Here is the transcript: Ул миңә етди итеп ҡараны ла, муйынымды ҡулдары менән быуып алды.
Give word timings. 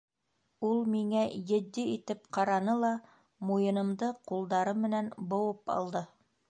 Ул 0.69 0.79
миңә 0.93 1.25
етди 1.51 1.83
итеп 1.97 2.25
ҡараны 2.39 2.77
ла, 2.85 2.91
муйынымды 3.51 4.13
ҡулдары 4.33 4.79
менән 4.87 5.15
быуып 5.35 5.77
алды. 5.81 6.07